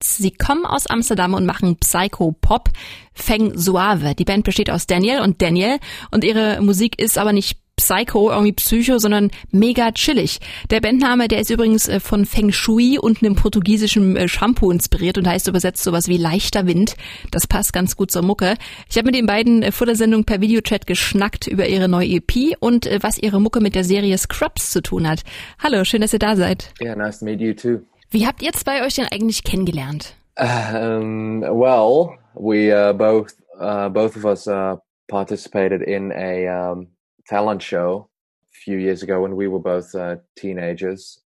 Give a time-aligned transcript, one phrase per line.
[0.00, 2.70] Sie kommen aus Amsterdam und machen Psycho-Pop.
[3.14, 4.14] Feng Suave.
[4.14, 5.78] Die Band besteht aus Daniel und Daniel
[6.12, 10.40] und ihre Musik ist aber nicht Psycho, irgendwie Psycho, sondern mega chillig.
[10.70, 15.16] Der Bandname, der ist übrigens äh, von Feng Shui und einem portugiesischen äh, Shampoo inspiriert
[15.16, 16.96] und heißt übersetzt sowas wie leichter Wind.
[17.30, 18.54] Das passt ganz gut zur Mucke.
[18.90, 22.08] Ich habe mit den beiden äh, vor der Sendung per Videochat geschnackt über ihre neue
[22.08, 25.22] EP und was ihre Mucke mit der Serie Scrubs zu tun hat.
[25.62, 26.72] Hallo, schön, dass ihr da seid.
[26.80, 27.84] Yeah, nice to meet you too.
[28.10, 30.14] Wie habt ihr zwei euch denn eigentlich kennengelernt?
[30.38, 34.76] Um, well, we uh, both uh, both of us uh,
[35.08, 36.88] participated in a um,
[37.26, 38.08] talent show
[38.54, 41.20] a few years ago when we were both uh, teenagers,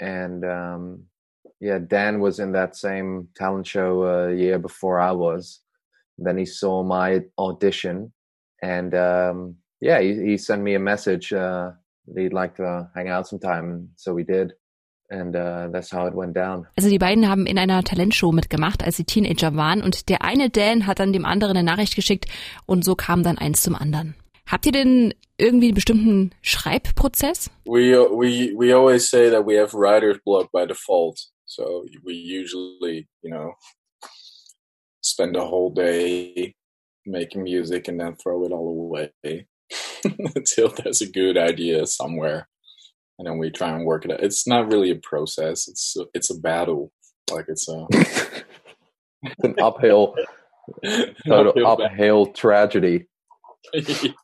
[0.00, 1.04] and um,
[1.60, 5.60] yeah, Dan was in that same talent show a year before I was.
[6.18, 8.12] Then he saw my audition,
[8.60, 11.32] and um, yeah, he, he, sent me a message.
[11.32, 11.70] Uh,
[12.16, 14.54] he'd like to hang out sometime, so we did.
[15.10, 16.66] And uh, that's how it went down.
[16.76, 20.48] Also die beiden haben in einer Talentshow mitgemacht, als sie Teenager waren und der eine
[20.50, 22.26] Dan hat dann dem anderen eine Nachricht geschickt
[22.66, 24.14] und so kam dann eins zum anderen.
[24.46, 27.50] Habt ihr denn irgendwie einen bestimmten Schreibprozess?
[27.64, 31.20] We we we always say that we have writer's block by default.
[31.46, 33.54] So we usually, you know,
[35.02, 36.54] spend a whole day
[37.06, 39.12] making music and then throw it all away
[40.34, 42.48] until there's a good idea somewhere.
[43.18, 44.22] And then we try and work it out.
[44.22, 45.68] It's not really a process.
[45.68, 46.90] It's a, it's a battle.
[47.30, 47.86] Like it's a
[49.42, 50.14] an uphill,
[51.26, 53.06] total uphill, uphill tragedy.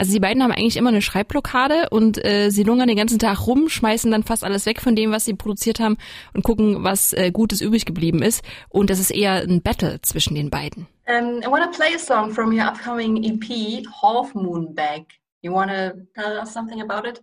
[0.00, 3.46] Also die beiden haben eigentlich immer eine Schreibblockade und äh, sie lungern den ganzen Tag
[3.46, 5.98] rum, schmeißen dann fast alles weg von dem, was sie produziert haben
[6.32, 8.42] und gucken, was äh, Gutes übrig geblieben ist.
[8.70, 10.86] Und das ist eher ein Battle zwischen den beiden.
[11.06, 15.04] Um, I want to play a song from your upcoming EP, Half Moon Bag.
[15.42, 17.20] You want to tell us something about it?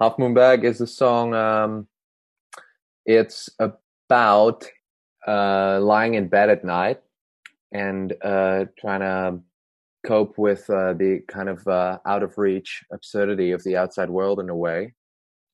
[0.00, 1.34] Half Moon Bag is a song.
[1.34, 1.86] Um,
[3.04, 4.66] it's about
[5.26, 7.00] uh, lying in bed at night
[7.72, 9.40] and uh, trying to
[10.06, 14.40] cope with uh, the kind of uh, out of reach absurdity of the outside world
[14.40, 14.94] in a way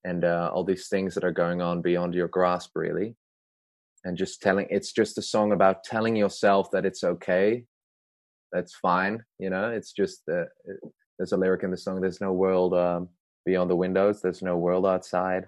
[0.05, 3.15] and uh, all these things that are going on beyond your grasp really
[4.05, 7.63] and just telling it's just a song about telling yourself that it's okay
[8.51, 10.45] that's fine you know it's just uh,
[11.19, 13.07] there's a lyric in the song there's no world um,
[13.45, 15.47] beyond the windows there's no world outside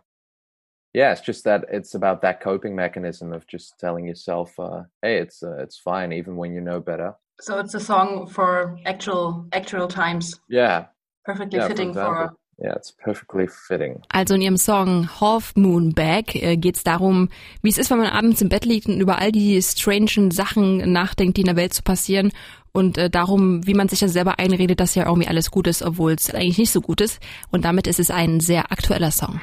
[0.94, 5.18] yeah it's just that it's about that coping mechanism of just telling yourself uh, hey
[5.18, 9.48] it's uh, it's fine even when you know better so it's a song for actual
[9.52, 10.40] actual times.
[10.48, 10.86] Yeah.
[11.26, 14.04] Perfectly yeah, fitting for, for Yeah, it's perfectly fitting.
[14.10, 17.30] Also in ihrem Song Half Moon Bag äh, geht es darum,
[17.64, 20.92] wie es ist, wenn man abends im Bett liegt und über all die strangen Sachen
[20.92, 22.32] nachdenkt, die in der Welt zu passieren
[22.72, 25.82] und äh, darum, wie man sich ja selber einredet, dass ja irgendwie alles gut ist,
[25.82, 27.20] obwohl es eigentlich nicht so gut ist.
[27.50, 29.42] Und damit ist es ein sehr aktueller Song.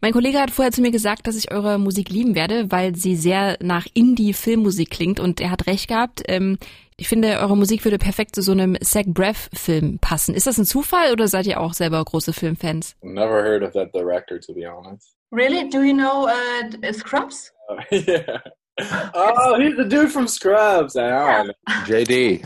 [0.00, 3.16] Mein Kollege hat vorher zu mir gesagt, dass ich eure Musik lieben werde, weil sie
[3.16, 6.22] sehr nach Indie-Filmmusik klingt und er hat recht gehabt.
[6.28, 6.56] Ähm,
[7.00, 10.34] ich finde, eure Musik würde perfekt zu so einem Zach Braff-Film passen.
[10.34, 12.94] Ist das ein Zufall oder seid ihr auch selber große Filmfans?
[13.00, 15.16] Never heard of that director, to be honest.
[15.32, 15.70] Really?
[15.70, 17.52] Do you know uh, Scrubs?
[17.70, 18.40] Uh, yeah.
[19.14, 20.94] Oh, he's the dude from Scrubs.
[20.94, 21.44] Yeah.
[21.86, 22.44] JD.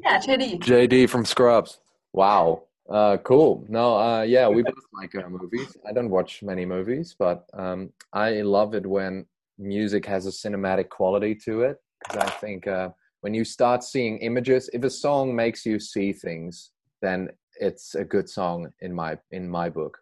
[0.00, 0.60] Yeah, JD.
[0.60, 1.78] JD from Scrubs.
[2.14, 2.62] Wow.
[2.88, 3.66] Uh, cool.
[3.68, 5.76] No, uh, yeah, we both like uh, movies.
[5.86, 9.26] I don't watch many movies, but um, I love it when
[9.58, 12.90] music has a cinematic quality to it because I think uh,
[13.20, 16.70] when you start seeing images, if a song makes you see things,
[17.00, 17.30] then
[17.60, 19.98] it's a good song in my in my book.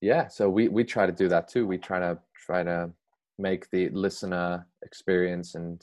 [0.00, 1.66] Yeah, so we we try to do that too.
[1.66, 2.90] We try to try to
[3.38, 5.82] make the listener experience and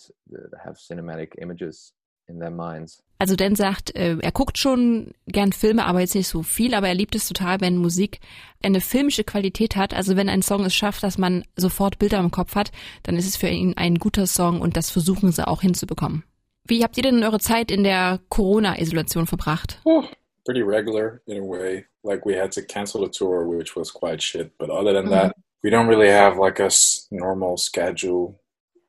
[0.63, 1.93] have cinematic images
[2.27, 3.03] in their minds.
[3.19, 6.89] Also Dan sagt, äh, er guckt schon gern Filme, aber jetzt nicht so viel, aber
[6.89, 8.19] er liebt es total, wenn Musik
[8.61, 9.93] eine filmische Qualität hat.
[9.93, 12.71] Also wenn ein Song es schafft, dass man sofort Bilder im Kopf hat,
[13.03, 16.23] dann ist es für ihn ein guter Song und das versuchen sie auch hinzubekommen.
[16.67, 19.79] Wie habt ihr denn eure Zeit in der Corona-Isolation verbracht?
[19.85, 20.05] Oh,
[20.45, 21.85] pretty regular in a way.
[22.03, 24.51] Like we had to cancel a tour, which was quite shit.
[24.57, 25.21] But other than mm -hmm.
[25.21, 26.69] that, we don't really have like a
[27.11, 28.39] normal schedule.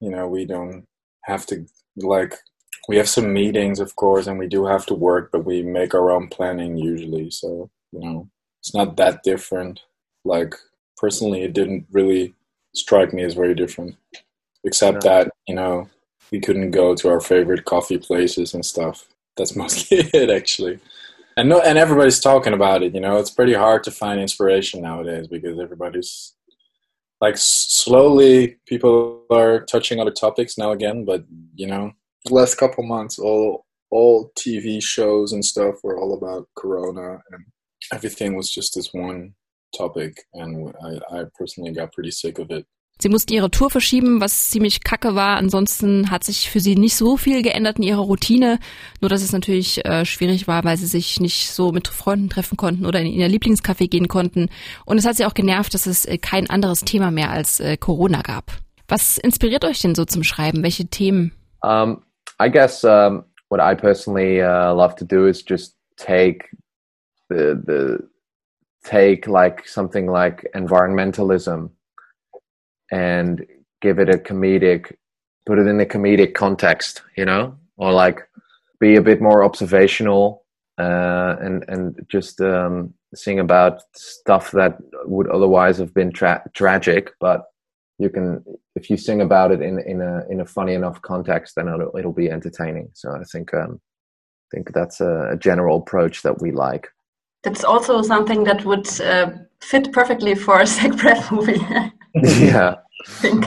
[0.01, 0.85] You know, we don't
[1.23, 1.57] have to
[1.97, 2.37] like
[2.89, 5.95] we have some meetings, of course, and we do have to work, but we make
[5.95, 7.31] our own planning usually.
[7.31, 8.29] So, you know,
[8.61, 9.81] it's not that different.
[10.25, 10.55] Like,
[10.97, 12.35] personally, it didn't really
[12.75, 13.97] strike me as very different,
[14.65, 15.89] except that, you know,
[16.35, 19.07] we couldn't go to our favorite coffee places and stuff.
[19.37, 20.81] That's mostly it, actually.
[21.37, 22.93] And no, and everybody's talking about it.
[22.93, 26.35] You know, it's pretty hard to find inspiration nowadays because everybody's
[27.21, 31.05] like slowly people are touching other topics now again.
[31.05, 31.93] But you know,
[32.31, 37.45] last couple months, all all TV shows and stuff were all about Corona, and
[37.93, 39.35] everything was just this one
[39.77, 42.67] topic, and I, I personally got pretty sick of it.
[42.99, 45.37] Sie mussten ihre Tour verschieben, was ziemlich kacke war.
[45.37, 48.61] Ansonsten hat sich für sie nicht so viel geändert in ihrer Routine.
[49.01, 52.57] Nur, dass es natürlich äh, schwierig war, weil sie sich nicht so mit Freunden treffen
[52.57, 54.49] konnten oder in ihr Lieblingscafé gehen konnten.
[54.85, 57.77] Und es hat sie auch genervt, dass es äh, kein anderes Thema mehr als äh,
[57.77, 58.53] Corona gab.
[58.87, 60.63] Was inspiriert euch denn so zum Schreiben?
[60.63, 61.33] Welche Themen?
[61.63, 62.03] Um,
[62.41, 66.45] I guess um, what I personally uh, love to do is just take
[67.29, 67.99] the the
[68.85, 71.71] take like something like environmentalism
[72.95, 73.45] and
[73.83, 74.93] give it a comedic
[75.47, 77.57] put it in a comedic context you know?
[77.77, 78.21] Or like
[78.81, 80.45] be a bit more observational
[80.79, 87.11] uh, and and just um, sing about stuff that would otherwise have been tra- tragic
[87.21, 87.45] but
[87.99, 88.45] you can
[88.75, 91.97] if you sing about it in in a in a funny enough context then it'll,
[91.97, 92.89] it'll be entertaining.
[92.95, 93.81] So i think um
[94.45, 96.89] i think that's a, a general approach that we like.
[97.45, 99.31] That's also something that would uh,
[99.61, 101.61] fit perfectly for a Zach Braff movie.
[102.53, 102.77] yeah
[103.21, 103.47] Think.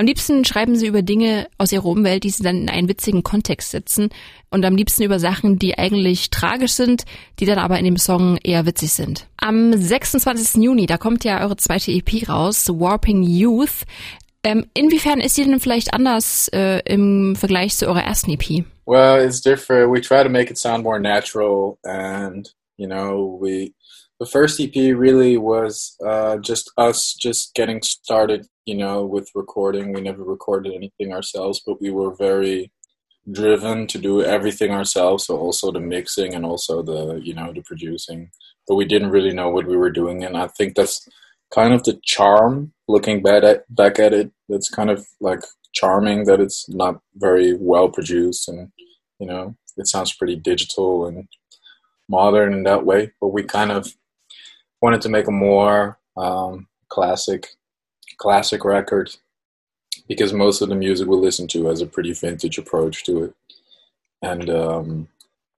[0.00, 3.24] Am liebsten schreiben sie über Dinge aus ihrer Umwelt, die sie dann in einen witzigen
[3.24, 4.10] Kontext setzen
[4.48, 7.04] und am liebsten über Sachen, die eigentlich tragisch sind,
[7.40, 9.26] die dann aber in dem Song eher witzig sind.
[9.38, 10.62] Am 26.
[10.62, 13.84] Juni, da kommt ja eure zweite EP raus, Warping Youth.
[14.44, 18.64] Ähm, inwiefern ist die denn vielleicht anders äh, im Vergleich zu eurer ersten EP?
[18.86, 19.92] Well, it's different.
[19.92, 23.74] We try to make it sound more natural, and you know, we
[24.20, 28.46] the first EP really was uh, just us just getting started.
[28.66, 29.92] You know, with recording.
[29.92, 32.70] We never recorded anything ourselves, but we were very
[33.30, 35.24] driven to do everything ourselves.
[35.24, 38.30] So also the mixing and also the you know the producing.
[38.66, 41.08] But we didn't really know what we were doing, and I think that's
[41.54, 42.72] kind of the charm.
[42.88, 45.40] Looking back at back at it, that's kind of like
[45.72, 48.70] charming that it's not very well produced and
[49.18, 51.28] you know it sounds pretty digital and
[52.08, 53.94] modern in that way but we kind of
[54.82, 57.48] wanted to make a more um, classic
[58.18, 59.14] classic record
[60.08, 63.34] because most of the music we listen to has a pretty vintage approach to it.
[64.22, 65.08] And um,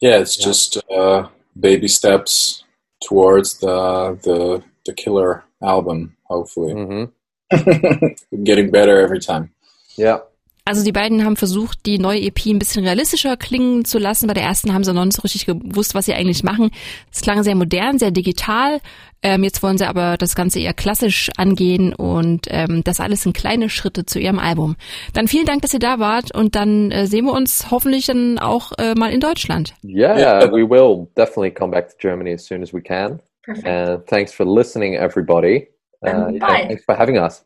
[0.00, 0.44] yeah it's Yeah.
[0.46, 1.28] just uh,
[1.58, 2.64] baby steps
[3.02, 6.72] towards the the the killer album hopefully.
[6.72, 7.04] Hmm
[8.44, 9.50] getting better every time.
[9.96, 10.18] Yeah
[10.64, 14.26] Also die beiden haben versucht, die neue EP ein bisschen realistischer klingen zu lassen.
[14.28, 16.70] Bei der ersten haben sie noch nicht so richtig gewusst, was sie eigentlich machen.
[17.12, 18.80] Es klang sehr modern, sehr digital.
[19.22, 23.36] Ähm, jetzt wollen sie aber das Ganze eher klassisch angehen und ähm, das alles sind
[23.36, 24.76] kleine Schritte zu ihrem Album.
[25.12, 28.38] Dann vielen Dank, dass ihr da wart und dann äh, sehen wir uns hoffentlich dann
[28.38, 29.74] auch äh, mal in Deutschland.
[29.84, 30.50] yeah Yeah.
[30.50, 33.66] we will definitely come back to germany as soon as we can Perfect.
[33.66, 35.68] and thanks for listening everybody
[36.06, 36.64] uh, bye.
[36.68, 37.38] thanks for having us